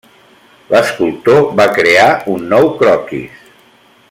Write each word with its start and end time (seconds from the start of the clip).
L'escultor 0.71 1.43
va 1.61 1.69
crear 1.77 2.09
un 2.37 2.51
nou 2.55 2.75
croquis. 2.83 3.49